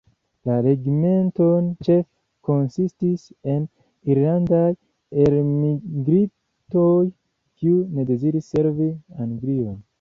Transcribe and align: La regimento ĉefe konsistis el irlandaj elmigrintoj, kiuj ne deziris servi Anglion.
La 0.49 0.53
regimento 0.67 1.49
ĉefe 1.87 2.07
konsistis 2.49 3.27
el 3.57 3.67
irlandaj 4.15 4.63
elmigrintoj, 5.27 6.97
kiuj 7.63 7.79
ne 7.95 8.11
deziris 8.13 8.53
servi 8.57 8.93
Anglion. 9.29 9.83